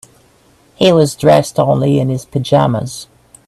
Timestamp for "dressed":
1.15-1.59